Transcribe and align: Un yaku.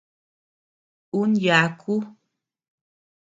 Un 1.19 1.29
yaku. 1.43 1.95